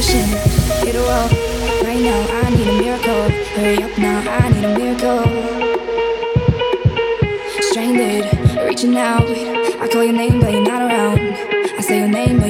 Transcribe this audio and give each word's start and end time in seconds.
Hit 0.00 0.94
a 0.94 1.02
wall 1.02 1.28
right 1.84 2.00
now. 2.00 2.26
I 2.30 2.48
need 2.56 2.68
a 2.68 2.80
miracle. 2.80 3.28
Hurry 3.54 3.82
up 3.82 3.98
now. 3.98 4.22
I 4.26 4.48
need 4.48 4.64
a 4.64 4.78
miracle. 4.78 5.24
Stranded, 7.60 8.66
reaching 8.66 8.96
out. 8.96 9.28
I 9.28 9.88
call 9.92 10.02
your 10.02 10.14
name, 10.14 10.40
but 10.40 10.52
you're 10.52 10.62
not 10.62 10.90
around. 10.90 11.18
I 11.20 11.80
say 11.82 11.98
your 11.98 12.08
name 12.08 12.40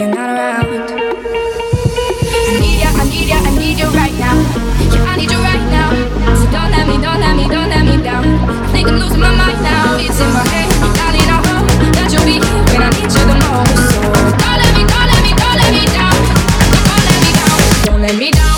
Me 18.18 18.28
down. 18.32 18.49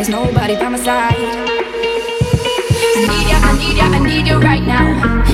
there's 0.00 0.08
nobody 0.08 0.56
by 0.56 0.70
my 0.70 0.78
side. 0.78 1.14
I 1.14 3.00
need 3.04 3.28
ya, 3.28 3.38
I 3.42 3.52
need 3.58 3.76
ya, 3.76 3.84
I 3.84 3.98
need 3.98 4.26
you 4.26 4.38
right 4.38 4.64
now. 4.66 5.29